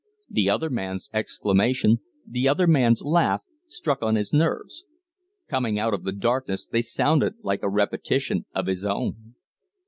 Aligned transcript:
The 0.31 0.49
other 0.49 0.71
man's 0.71 1.11
exclamation, 1.13 1.99
the 2.25 2.47
other 2.47 2.65
man's 2.65 3.03
laugh, 3.03 3.41
struck 3.67 4.01
on 4.01 4.15
his 4.15 4.33
nerves; 4.33 4.83
coming 5.47 5.77
out 5.77 5.93
of 5.93 6.05
the 6.05 6.11
darkness, 6.11 6.65
they 6.65 6.81
sounded 6.81 7.35
like 7.43 7.61
a 7.61 7.69
repetition 7.69 8.47
of 8.55 8.65
his 8.65 8.83
own. 8.83 9.35